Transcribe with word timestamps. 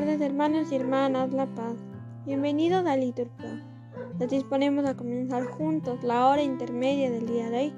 tardes, 0.00 0.20
hermanos 0.22 0.72
y 0.72 0.74
hermanas 0.74 1.32
La 1.32 1.46
Paz. 1.46 1.76
Bienvenidos 2.26 2.84
a 2.84 2.96
Liturgia. 2.96 3.64
Nos 4.18 4.28
disponemos 4.28 4.84
a 4.86 4.96
comenzar 4.96 5.44
juntos 5.44 6.02
la 6.02 6.26
hora 6.26 6.42
intermedia 6.42 7.12
del 7.12 7.28
día 7.28 7.48
de 7.48 7.56
hoy. 7.56 7.72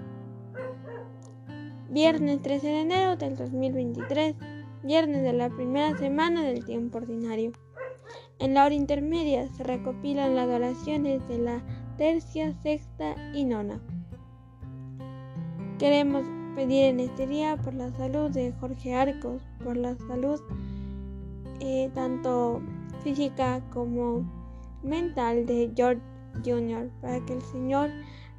Viernes 1.90 2.40
13 2.40 2.66
de 2.68 2.80
enero 2.80 3.16
del 3.16 3.36
2023, 3.36 4.34
viernes 4.82 5.24
de 5.24 5.34
la 5.34 5.50
primera 5.50 5.94
semana 5.98 6.42
del 6.42 6.64
tiempo 6.64 6.96
ordinario. 6.96 7.52
En 8.38 8.54
la 8.54 8.64
hora 8.64 8.74
intermedia 8.74 9.46
se 9.52 9.62
recopilan 9.62 10.36
las 10.36 10.48
oraciones 10.48 11.20
de 11.28 11.36
la 11.36 11.62
tercia, 11.98 12.54
sexta 12.62 13.14
y 13.34 13.44
nona. 13.44 13.78
Queremos 15.78 16.24
pedir 16.54 16.86
en 16.86 17.00
este 17.00 17.26
día 17.26 17.58
por 17.58 17.74
la 17.74 17.90
salud 17.90 18.30
de 18.30 18.54
Jorge 18.58 18.94
Arcos, 18.94 19.42
por 19.62 19.76
la 19.76 19.94
salud 20.08 20.40
eh, 21.60 21.90
tanto 21.94 22.60
física 23.02 23.62
como 23.72 24.24
mental 24.82 25.46
de 25.46 25.72
George 25.76 26.02
Jr., 26.44 26.90
para 27.00 27.24
que 27.24 27.34
el 27.34 27.42
Señor 27.42 27.90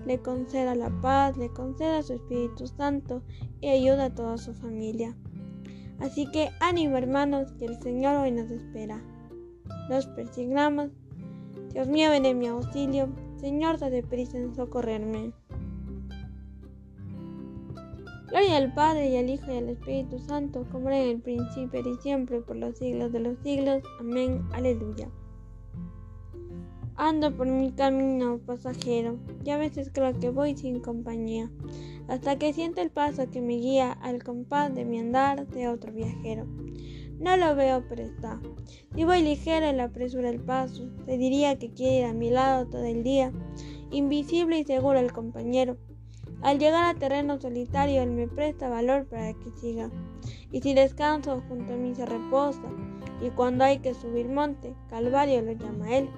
le 0.06 0.20
conceda 0.20 0.76
la 0.76 0.90
paz, 1.02 1.38
le 1.38 1.50
conceda 1.50 2.04
su 2.04 2.14
Espíritu 2.14 2.68
Santo 2.68 3.24
y 3.62 3.70
ayude 3.70 4.04
a 4.04 4.14
toda 4.14 4.38
su 4.38 4.54
familia. 4.54 5.16
Así 6.00 6.30
que 6.32 6.50
ánimo 6.60 6.98
hermanos, 6.98 7.52
que 7.54 7.66
el 7.66 7.82
Señor 7.82 8.16
hoy 8.18 8.32
nos 8.32 8.52
espera. 8.52 9.02
Nos 9.90 10.06
persignamos. 10.08 10.92
Dios 11.74 11.88
mío, 11.88 12.12
ven 12.12 12.26
en 12.26 12.38
mi 12.38 12.48
auxilio. 12.48 13.10
Señor, 13.38 13.80
date 13.80 14.04
prisa 14.04 14.38
en 14.38 14.56
socorrerme. 14.56 15.34
Gloria 18.28 18.58
al 18.58 18.74
Padre 18.74 19.10
y 19.10 19.16
al 19.16 19.30
Hijo 19.30 19.50
y 19.50 19.56
al 19.56 19.70
Espíritu 19.70 20.20
Santo, 20.20 20.66
como 20.70 20.90
era 20.90 21.00
en 21.00 21.10
el 21.12 21.22
principio 21.22 21.80
y 21.80 21.96
siempre, 22.02 22.42
por 22.42 22.58
los 22.58 22.78
siglos 22.78 23.14
de 23.14 23.22
los 23.22 23.40
siglos. 23.40 23.82
Amén. 24.02 24.44
Aleluya. 24.52 25.10
Ando 26.98 27.34
por 27.38 27.48
mi 27.48 27.72
camino 27.72 28.40
pasajero, 28.40 29.18
y 29.46 29.52
a 29.52 29.58
veces 29.58 29.90
creo 29.94 30.12
que 30.20 30.30
voy 30.30 30.58
sin 30.58 30.82
compañía, 30.82 31.50
hasta 32.10 32.38
que 32.38 32.52
siento 32.52 32.82
el 32.82 32.90
paso 32.90 33.32
que 33.32 33.40
me 33.40 33.54
guía 33.54 33.94
al 33.94 34.22
compás 34.22 34.76
de 34.76 34.84
mi 34.84 35.00
andar 35.00 35.48
de 35.48 35.70
otro 35.70 35.94
viajero. 35.94 36.46
No 37.20 37.38
lo 37.38 37.56
veo, 37.56 37.86
pero 37.88 38.04
está. 38.04 38.42
Si 38.94 39.06
voy 39.06 39.22
ligero 39.22 39.68
en 39.68 39.78
la 39.78 39.90
presura 39.90 40.30
el 40.30 40.42
paso, 40.42 40.90
se 41.06 41.18
diría 41.18 41.58
que 41.58 41.72
quiere 41.72 42.00
ir 42.00 42.06
a 42.06 42.14
mi 42.14 42.30
lado 42.30 42.68
todo 42.68 42.84
el 42.84 43.04
día, 43.04 43.32
invisible 43.90 44.60
y 44.60 44.66
seguro 44.66 45.00
el 45.00 45.14
compañero 45.14 45.78
al 46.42 46.60
llegar 46.60 46.86
a 46.86 47.00
terreno 47.00 47.40
solitario, 47.40 48.02
él 48.02 48.12
me 48.12 48.28
presta 48.28 48.70
valor 48.70 49.06
para 49.06 49.34
que 49.34 49.52
siga. 49.52 49.90
Y 50.52 50.62
si 50.62 50.74
descanso, 50.74 51.42
junto 51.48 51.74
a 51.74 51.78
mí 51.78 51.96
se 51.96 52.06
reposa. 52.06 52.62
Y 53.22 53.30
cuando 53.32 53.64
hay 53.64 53.80
que 53.80 53.94
subir 53.94 54.30
monte, 54.30 54.76
Calvario 54.90 55.42
lo 55.42 55.54
llama 55.54 55.96
él. 55.96 56.10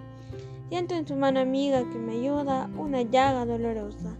Siento 0.68 0.96
en 0.96 1.08
su 1.08 1.16
mano 1.16 1.40
amiga 1.40 1.90
que 1.90 1.98
me 1.98 2.14
ayuda 2.14 2.70
una 2.78 3.02
llaga 3.02 3.46
dolorosa. 3.46 4.18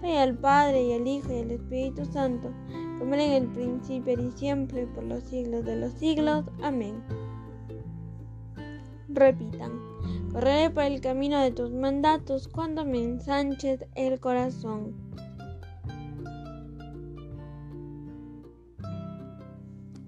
Soy 0.00 0.16
al 0.16 0.38
Padre 0.38 0.84
y 0.84 0.92
al 0.92 1.06
Hijo 1.06 1.32
y 1.32 1.40
al 1.40 1.50
Espíritu 1.50 2.04
Santo, 2.04 2.50
como 2.98 3.14
en 3.14 3.20
el 3.20 3.46
principio 3.48 4.14
y 4.18 4.30
siempre, 4.30 4.86
por 4.86 5.04
los 5.04 5.24
siglos 5.24 5.64
de 5.64 5.76
los 5.76 5.92
siglos. 5.94 6.44
Amén. 6.62 7.02
Repitan. 9.08 9.95
Correré 10.36 10.68
por 10.68 10.82
el 10.82 11.00
camino 11.00 11.40
de 11.40 11.50
tus 11.50 11.72
mandatos 11.72 12.46
cuando 12.46 12.84
me 12.84 13.02
ensanches 13.02 13.86
el 13.94 14.20
corazón. 14.20 14.94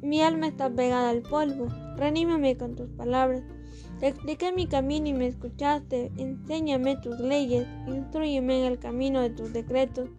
Mi 0.02 0.20
alma 0.20 0.48
está 0.48 0.68
pegada 0.68 1.08
al 1.08 1.22
polvo. 1.22 1.68
Reanímame 1.96 2.58
con 2.58 2.76
tus 2.76 2.90
palabras. 2.90 3.42
Te 4.00 4.08
expliqué 4.08 4.52
mi 4.52 4.66
camino 4.66 5.08
y 5.08 5.14
me 5.14 5.28
escuchaste. 5.28 6.12
Enséñame 6.18 6.96
tus 6.96 7.18
leyes. 7.20 7.66
Instruyeme 7.86 8.60
en 8.60 8.72
el 8.72 8.78
camino 8.78 9.22
de 9.22 9.30
tus 9.30 9.54
decretos 9.54 10.10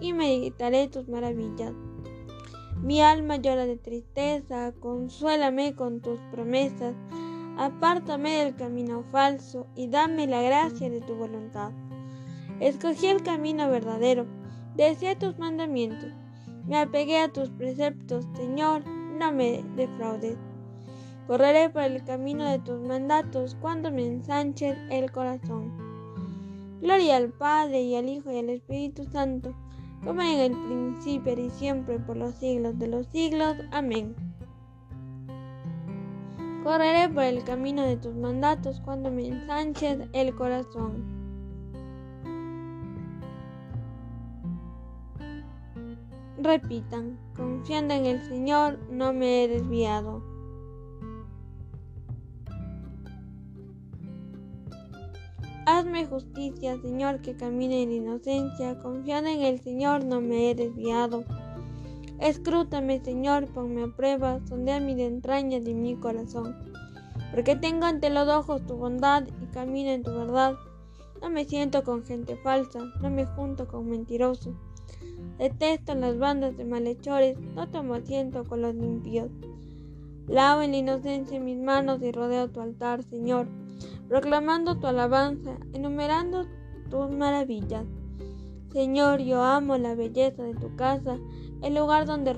y 0.00 0.12
meditaré 0.12 0.86
tus 0.86 1.08
maravillas. 1.08 1.72
Mi 2.84 3.02
alma 3.02 3.34
llora 3.34 3.66
de 3.66 3.78
tristeza. 3.78 4.72
Consuélame 4.78 5.74
con 5.74 6.00
tus 6.02 6.20
promesas. 6.30 6.94
Apártame 7.56 8.44
del 8.44 8.54
camino 8.54 9.04
falso 9.10 9.66
y 9.74 9.88
dame 9.88 10.26
la 10.26 10.42
gracia 10.42 10.90
de 10.90 11.00
tu 11.00 11.14
voluntad. 11.14 11.72
Escogí 12.60 13.06
el 13.06 13.22
camino 13.22 13.70
verdadero. 13.70 14.26
Deseé 14.76 15.16
tus 15.16 15.38
mandamientos. 15.38 16.12
Me 16.66 16.78
apegué 16.78 17.18
a 17.18 17.32
tus 17.32 17.50
preceptos, 17.50 18.26
Señor 18.36 18.82
no 19.18 19.32
me 19.32 19.64
defraudes. 19.76 20.36
Correré 21.26 21.70
por 21.70 21.82
el 21.82 22.04
camino 22.04 22.44
de 22.44 22.58
tus 22.58 22.80
mandatos 22.80 23.56
cuando 23.60 23.90
me 23.90 24.06
ensanches 24.06 24.76
el 24.90 25.10
corazón. 25.10 25.72
Gloria 26.80 27.16
al 27.16 27.30
Padre 27.30 27.82
y 27.82 27.96
al 27.96 28.08
Hijo 28.08 28.30
y 28.30 28.38
al 28.38 28.50
Espíritu 28.50 29.04
Santo, 29.04 29.54
como 30.04 30.22
en 30.22 30.38
el 30.38 30.52
principio 30.52 31.32
y 31.38 31.50
siempre 31.50 31.98
por 31.98 32.16
los 32.16 32.34
siglos 32.34 32.78
de 32.78 32.88
los 32.88 33.06
siglos. 33.08 33.56
Amén. 33.72 34.14
Correré 36.66 37.08
por 37.08 37.22
el 37.22 37.44
camino 37.44 37.82
de 37.82 37.96
tus 37.96 38.12
mandatos 38.16 38.80
cuando 38.80 39.08
me 39.08 39.28
ensanches 39.28 40.00
el 40.12 40.34
corazón. 40.34 41.04
Repitan, 46.38 47.20
confiando 47.36 47.94
en 47.94 48.06
el 48.06 48.20
Señor, 48.22 48.80
no 48.90 49.12
me 49.12 49.44
he 49.44 49.48
desviado. 49.48 50.24
Hazme 55.66 56.04
justicia, 56.06 56.80
Señor, 56.82 57.20
que 57.20 57.36
camine 57.36 57.84
en 57.84 57.92
inocencia, 57.92 58.76
confiando 58.80 59.30
en 59.30 59.42
el 59.42 59.60
Señor, 59.60 60.04
no 60.04 60.20
me 60.20 60.50
he 60.50 60.54
desviado. 60.56 61.22
Escrútame, 62.20 63.00
Señor, 63.04 63.46
ponme 63.46 63.84
a 63.84 63.88
prueba, 63.88 64.40
sondea 64.48 64.80
mis 64.80 64.98
entrañas 64.98 65.66
y 65.66 65.74
mi 65.74 65.96
corazón. 65.96 66.56
Porque 67.30 67.56
tengo 67.56 67.84
ante 67.84 68.10
los 68.10 68.28
ojos 68.28 68.64
tu 68.66 68.76
bondad 68.76 69.24
y 69.42 69.46
camino 69.46 69.90
en 69.90 70.02
tu 70.02 70.10
verdad. 70.12 70.54
No 71.20 71.30
me 71.30 71.44
siento 71.44 71.84
con 71.84 72.04
gente 72.04 72.36
falsa, 72.36 72.80
no 73.00 73.10
me 73.10 73.26
junto 73.26 73.66
con 73.66 73.88
mentirosos 73.88 74.54
Detesto 75.38 75.94
las 75.94 76.18
bandas 76.18 76.56
de 76.56 76.64
malhechores, 76.64 77.38
no 77.54 77.68
tomo 77.68 77.94
asiento 77.94 78.44
con 78.44 78.62
los 78.62 78.74
limpios. 78.74 79.30
Lavo 80.28 80.62
en 80.62 80.72
la 80.72 80.78
inocencia 80.78 81.38
mis 81.38 81.58
manos 81.58 82.02
y 82.02 82.10
rodeo 82.10 82.48
tu 82.48 82.60
altar, 82.60 83.02
Señor, 83.02 83.46
proclamando 84.08 84.78
tu 84.78 84.86
alabanza, 84.86 85.58
enumerando 85.74 86.46
tus 86.90 87.10
maravillas. 87.10 87.84
Señor, 88.72 89.20
yo 89.20 89.42
amo 89.42 89.76
la 89.76 89.94
belleza 89.94 90.42
de 90.42 90.54
tu 90.54 90.74
casa, 90.74 91.18
el 91.62 91.74
lugar 91.74 92.06
donde 92.06 92.32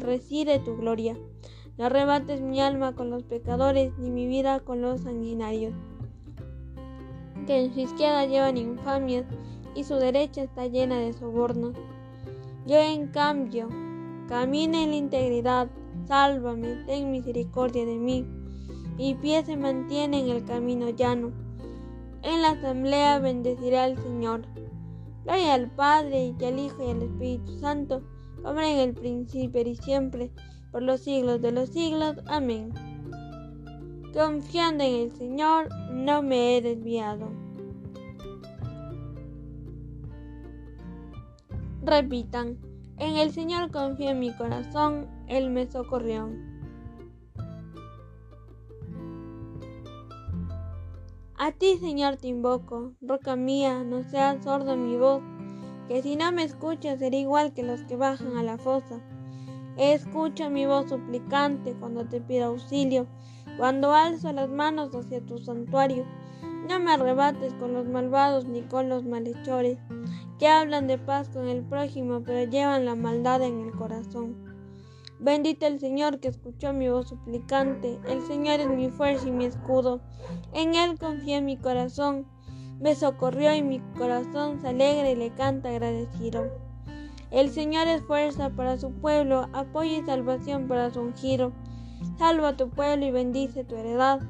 reside 0.00 0.58
tu 0.58 0.76
gloria. 0.76 1.16
No 1.76 1.86
arrebates 1.86 2.40
mi 2.40 2.60
alma 2.60 2.94
con 2.94 3.10
los 3.10 3.24
pecadores, 3.24 3.92
ni 3.98 4.10
mi 4.10 4.26
vida 4.26 4.60
con 4.60 4.80
los 4.80 5.00
sanguinarios, 5.00 5.74
que 7.46 7.64
en 7.64 7.74
su 7.74 7.80
izquierda 7.80 8.26
llevan 8.26 8.56
infamias 8.56 9.26
y 9.74 9.84
su 9.84 9.96
derecha 9.96 10.42
está 10.42 10.66
llena 10.66 10.98
de 10.98 11.12
sobornos. 11.12 11.74
Yo 12.66 12.76
en 12.76 13.08
cambio, 13.08 13.68
camino 14.28 14.78
en 14.78 14.90
la 14.90 14.96
integridad, 14.96 15.68
sálvame, 16.06 16.84
ten 16.86 17.10
misericordia 17.10 17.84
de 17.84 17.96
mí. 17.96 18.24
Mi 18.96 19.14
pie 19.16 19.44
se 19.44 19.56
mantiene 19.56 20.20
en 20.20 20.30
el 20.30 20.44
camino 20.44 20.90
llano. 20.90 21.32
En 22.22 22.40
la 22.40 22.50
asamblea 22.50 23.18
bendeciré 23.18 23.78
al 23.78 23.98
Señor. 23.98 24.46
Gloria 25.24 25.54
al 25.54 25.70
Padre 25.70 26.34
y 26.38 26.44
al 26.44 26.58
Hijo 26.58 26.86
y 26.86 26.90
al 26.90 27.02
Espíritu 27.02 27.58
Santo, 27.58 28.02
como 28.44 28.60
en 28.60 28.78
el 28.78 28.92
principio 28.92 29.62
y 29.62 29.74
siempre, 29.74 30.30
por 30.70 30.82
los 30.82 31.00
siglos 31.00 31.40
de 31.40 31.50
los 31.50 31.70
siglos. 31.70 32.16
Amén. 32.26 32.72
Confiando 34.12 34.84
en 34.84 34.94
el 34.94 35.12
Señor, 35.16 35.68
no 35.90 36.22
me 36.22 36.56
he 36.56 36.62
desviado. 36.62 37.30
Repitan, 41.82 42.58
en 42.98 43.16
el 43.16 43.32
Señor 43.32 43.70
confío 43.70 44.10
en 44.10 44.20
mi 44.20 44.32
corazón, 44.36 45.08
Él 45.26 45.50
me 45.50 45.66
socorrió. 45.66 46.30
A 51.36 51.52
ti, 51.52 51.76
Señor, 51.78 52.16
te 52.16 52.28
invoco, 52.28 52.92
roca 53.00 53.36
mía, 53.36 53.84
no 53.84 54.02
seas 54.04 54.44
sordo 54.44 54.76
mi 54.76 54.96
voz, 54.96 55.22
que 55.88 56.02
si 56.02 56.16
no 56.16 56.32
me 56.32 56.44
escuchas 56.44 56.98
seré 56.98 57.18
igual 57.18 57.52
que 57.52 57.62
los 57.62 57.82
que 57.82 57.96
bajan 57.96 58.36
a 58.36 58.42
la 58.42 58.58
fosa. 58.58 59.00
Escucha 59.76 60.48
mi 60.48 60.66
voz 60.66 60.88
suplicante 60.88 61.74
cuando 61.78 62.06
te 62.06 62.20
pido 62.20 62.46
auxilio, 62.46 63.06
cuando 63.58 63.92
alzo 63.92 64.32
las 64.32 64.48
manos 64.48 64.94
hacia 64.94 65.24
tu 65.24 65.38
santuario. 65.38 66.04
No 66.68 66.78
me 66.80 66.92
arrebates 66.92 67.52
con 67.54 67.74
los 67.74 67.86
malvados 67.86 68.46
ni 68.46 68.62
con 68.62 68.88
los 68.88 69.04
malhechores 69.04 69.78
que 70.38 70.48
hablan 70.48 70.86
de 70.86 70.98
paz 70.98 71.28
con 71.28 71.48
el 71.48 71.62
prójimo, 71.62 72.22
pero 72.24 72.50
llevan 72.50 72.84
la 72.84 72.94
maldad 72.94 73.42
en 73.42 73.60
el 73.60 73.72
corazón. 73.72 74.54
Bendito 75.18 75.66
el 75.66 75.78
Señor 75.78 76.20
que 76.20 76.28
escuchó 76.28 76.72
mi 76.72 76.88
voz 76.88 77.08
suplicante. 77.08 77.98
El 78.08 78.22
Señor 78.22 78.60
es 78.60 78.68
mi 78.68 78.90
fuerza 78.90 79.28
y 79.28 79.32
mi 79.32 79.44
escudo. 79.44 80.00
En 80.52 80.74
Él 80.74 80.98
confía 80.98 81.40
mi 81.40 81.56
corazón. 81.56 82.26
Me 82.84 82.94
socorrió 82.94 83.54
y 83.54 83.62
mi 83.62 83.80
corazón 83.96 84.60
se 84.60 84.68
alegra 84.68 85.10
y 85.10 85.16
le 85.16 85.30
canta 85.30 85.70
agradecido. 85.70 86.50
El 87.30 87.48
Señor 87.48 87.88
es 87.88 88.02
fuerza 88.02 88.50
para 88.50 88.76
su 88.76 88.92
pueblo, 88.92 89.48
apoyo 89.54 90.00
y 90.00 90.04
salvación 90.04 90.68
para 90.68 90.90
su 90.90 91.00
ungido. 91.00 91.50
Salva 92.18 92.48
a 92.48 92.56
tu 92.58 92.68
pueblo 92.68 93.06
y 93.06 93.10
bendice 93.10 93.64
tu 93.64 93.74
heredad. 93.74 94.20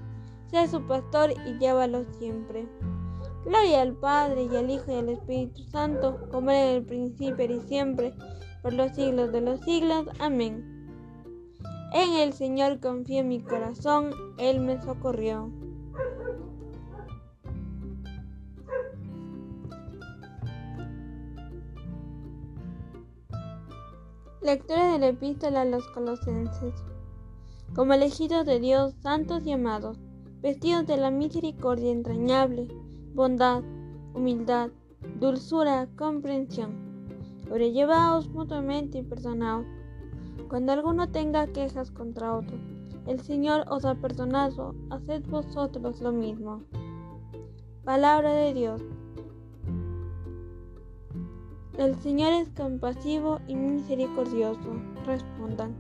Sé 0.53 0.69
su 0.69 0.87
pastor 0.87 1.33
y 1.45 1.59
llévalo 1.59 2.05
siempre. 2.12 2.69
Gloria 3.45 3.83
al 3.83 3.95
Padre 3.95 4.45
y 4.45 4.55
al 4.55 4.71
Hijo 4.71 4.93
y 4.93 4.99
al 4.99 5.09
Espíritu 5.09 5.65
Santo, 5.65 6.29
como 6.31 6.53
era 6.53 6.71
en 6.71 6.77
el 6.77 6.85
principio 6.85 7.45
y 7.47 7.61
siempre, 7.62 8.15
por 8.62 8.73
los 8.73 8.95
siglos 8.95 9.33
de 9.33 9.41
los 9.41 9.59
siglos. 9.62 10.07
Amén. 10.21 10.65
En 11.93 12.12
el 12.12 12.33
Señor 12.33 12.79
confié 12.79 13.25
mi 13.25 13.43
corazón, 13.43 14.12
Él 14.39 14.61
me 14.61 14.81
socorrió. 14.81 15.50
Lectura 24.44 24.93
de 24.93 24.99
la 24.99 25.08
epístola 25.08 25.62
a 25.62 25.64
los 25.64 25.88
colosenses. 25.88 26.75
Como 27.75 27.94
elegidos 27.94 28.44
de 28.44 28.61
Dios, 28.61 28.93
santos 29.00 29.46
y 29.46 29.52
amados, 29.52 29.96
vestidos 30.43 30.87
de 30.87 30.99
la 30.99 31.11
misericordia 31.11 31.91
entrañable, 31.91 32.69
bondad, 33.14 33.62
humildad, 34.12 34.69
dulzura, 35.19 35.88
comprensión, 35.96 36.75
sobrellevaos 37.49 38.29
mutuamente 38.29 38.99
y 38.99 39.02
perdonaos 39.02 39.64
cuando 40.50 40.73
alguno 40.73 41.11
tenga 41.11 41.47
quejas 41.47 41.90
contra 41.90 42.37
otro, 42.37 42.58
el 43.06 43.20
Señor 43.20 43.64
os 43.70 43.87
ha 43.87 43.94
perdonado, 43.94 44.75
haced 44.90 45.23
vosotros 45.26 46.02
lo 46.02 46.12
mismo. 46.12 46.62
Palabra 47.82 48.35
de 48.35 48.52
Dios. 48.52 48.82
El 51.76 51.97
Señor 51.97 52.32
es 52.35 52.49
compasivo 52.50 53.41
y 53.49 53.56
misericordioso. 53.56 54.81
Respondan, 55.05 55.75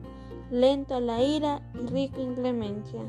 lento 0.50 0.96
a 0.96 1.00
la 1.00 1.22
ira 1.22 1.62
y 1.74 1.86
rico 1.86 2.20
en 2.20 2.34
clemencia. 2.34 3.00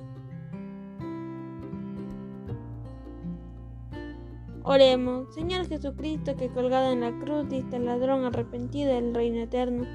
Oremos, 4.64 5.34
Señor 5.34 5.68
Jesucristo, 5.68 6.36
que 6.36 6.50
colgado 6.50 6.92
en 6.92 7.02
la 7.02 7.12
cruz 7.20 7.50
diste 7.50 7.76
al 7.76 7.86
ladrón 7.86 8.24
arrepentido 8.24 8.94
del 8.94 9.16
reino 9.16 9.40
eterno. 9.40 9.86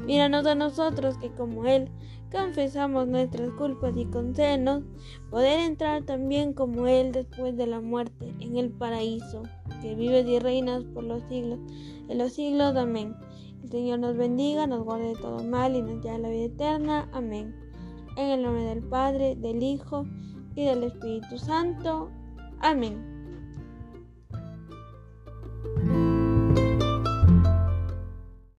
Míranos 0.00 0.44
a 0.46 0.56
nosotros 0.56 1.18
que 1.18 1.30
como 1.30 1.66
Él 1.66 1.88
confesamos 2.32 3.06
nuestras 3.06 3.50
culpas 3.50 3.96
y 3.96 4.06
concédenos 4.06 4.82
poder 5.30 5.60
entrar 5.60 6.02
también 6.02 6.52
como 6.52 6.88
Él 6.88 7.12
después 7.12 7.56
de 7.56 7.66
la 7.66 7.80
muerte 7.80 8.34
en 8.40 8.56
el 8.56 8.70
paraíso, 8.70 9.42
que 9.80 9.94
vives 9.94 10.26
y 10.26 10.38
reinas 10.38 10.84
por 10.84 11.04
los 11.04 11.22
siglos, 11.28 11.58
en 12.08 12.18
los 12.18 12.32
siglos. 12.32 12.76
Amén. 12.76 13.14
El 13.62 13.70
Señor 13.70 13.98
nos 13.98 14.16
bendiga, 14.16 14.66
nos 14.66 14.84
guarde 14.84 15.08
de 15.08 15.16
todo 15.16 15.44
mal 15.44 15.76
y 15.76 15.82
nos 15.82 16.02
lleve 16.02 16.16
a 16.16 16.18
la 16.18 16.30
vida 16.30 16.44
eterna. 16.44 17.08
Amén. 17.12 17.54
En 18.16 18.26
el 18.30 18.42
nombre 18.42 18.64
del 18.64 18.82
Padre, 18.82 19.36
del 19.36 19.62
Hijo 19.62 20.06
y 20.54 20.64
del 20.64 20.84
Espíritu 20.84 21.38
Santo. 21.38 22.10
Amén. 22.60 23.19